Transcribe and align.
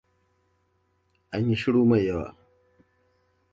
An 1.33 1.47
yi 1.49 1.55
shiru 1.61 1.81
mai 1.89 2.03
yawa. 2.07 2.27